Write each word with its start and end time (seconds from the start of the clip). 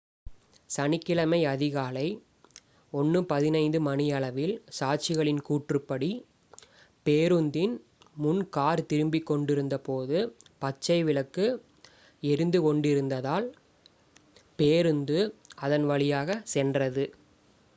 சனிக்கிழமை 0.69 1.39
அதிகாலை 1.47 2.05
1:15 2.93 3.81
மணியளவில் 3.87 4.53
சாட்சிகளின் 4.77 5.41
கூற்றுப்படி 5.47 6.09
பேருந்தின் 7.05 7.75
முன் 8.15 8.41
கார் 8.49 8.83
திரும்பிக் 8.85 9.29
கொண்டிருந்தபோது 9.29 10.17
பச்சை 10.61 10.99
விளக்கு 11.03 11.45
எரிந்து 12.23 12.61
கொண்டிருந்ததால் 12.61 13.47
பேருந்து 14.59 15.19
அதன் 15.61 15.87
வழியாக 15.93 16.41
சென்றது 16.51 17.05